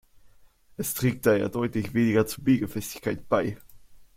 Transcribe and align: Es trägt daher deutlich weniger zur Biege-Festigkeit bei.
Es 0.77 0.95
trägt 0.95 1.27
daher 1.27 1.47
deutlich 1.47 1.93
weniger 1.93 2.25
zur 2.25 2.43
Biege-Festigkeit 2.43 3.29
bei. 3.29 3.59